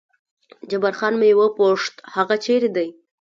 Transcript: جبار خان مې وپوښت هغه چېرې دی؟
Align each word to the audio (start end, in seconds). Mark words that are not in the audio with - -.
جبار 0.69 0.93
خان 0.99 1.13
مې 1.19 1.29
وپوښت 1.39 1.95
هغه 2.15 2.35
چېرې 2.45 2.69
دی؟ 2.75 2.87